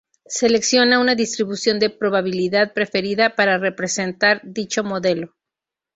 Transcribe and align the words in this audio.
Selecciona 0.27 0.99
una 0.99 1.13
distribución 1.13 1.77
de 1.77 1.91
probabilidad 1.91 2.73
preferida 2.73 3.35
para 3.35 3.59
representar 3.59 4.41
dicho 4.43 4.83
modelo. 4.83 5.35